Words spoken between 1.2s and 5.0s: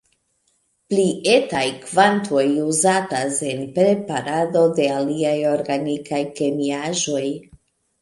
etaj kvantoj uzatas en preparado de